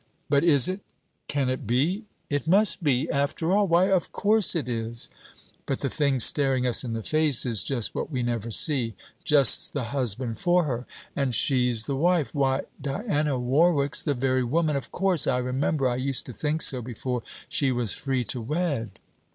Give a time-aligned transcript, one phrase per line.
[0.31, 0.79] 'But is it?...
[1.27, 2.05] can it be?
[2.27, 3.67] it must be, after all!...
[3.67, 5.11] why, of course it is!
[5.67, 8.95] But the thing staring us in the face is just what we never see.
[9.23, 10.87] Just the husband for her!
[11.15, 12.33] and she's the wife!
[12.33, 15.27] Why, Diana Warwick 's the very woman, of course!
[15.27, 18.97] I remember I used to think so before she was free to wed.'